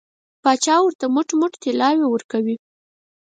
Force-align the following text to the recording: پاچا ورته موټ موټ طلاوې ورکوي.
پاچا 0.43 0.75
ورته 0.83 1.05
موټ 1.15 1.29
موټ 1.39 1.53
طلاوې 1.63 2.05
ورکوي. 2.09 2.55